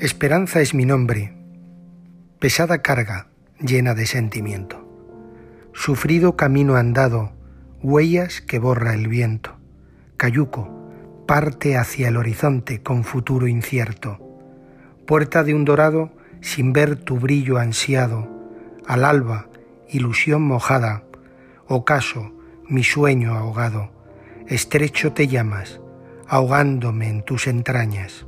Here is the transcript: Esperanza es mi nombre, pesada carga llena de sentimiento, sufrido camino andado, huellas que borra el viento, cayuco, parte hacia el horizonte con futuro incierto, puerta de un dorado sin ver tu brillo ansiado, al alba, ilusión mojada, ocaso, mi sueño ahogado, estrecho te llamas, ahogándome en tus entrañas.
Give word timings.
Esperanza 0.00 0.60
es 0.60 0.74
mi 0.74 0.84
nombre, 0.84 1.32
pesada 2.40 2.82
carga 2.82 3.28
llena 3.60 3.94
de 3.94 4.06
sentimiento, 4.06 4.84
sufrido 5.72 6.34
camino 6.34 6.74
andado, 6.74 7.32
huellas 7.80 8.40
que 8.40 8.58
borra 8.58 8.94
el 8.94 9.06
viento, 9.06 9.56
cayuco, 10.16 10.68
parte 11.28 11.76
hacia 11.76 12.08
el 12.08 12.16
horizonte 12.16 12.82
con 12.82 13.04
futuro 13.04 13.46
incierto, 13.46 14.18
puerta 15.06 15.44
de 15.44 15.54
un 15.54 15.64
dorado 15.64 16.10
sin 16.40 16.72
ver 16.72 16.96
tu 16.96 17.20
brillo 17.20 17.58
ansiado, 17.58 18.28
al 18.88 19.04
alba, 19.04 19.46
ilusión 19.88 20.42
mojada, 20.42 21.04
ocaso, 21.68 22.32
mi 22.68 22.82
sueño 22.82 23.34
ahogado, 23.34 23.92
estrecho 24.48 25.12
te 25.12 25.28
llamas, 25.28 25.80
ahogándome 26.26 27.08
en 27.08 27.22
tus 27.22 27.46
entrañas. 27.46 28.26